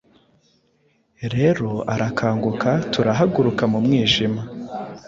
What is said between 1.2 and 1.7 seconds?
rero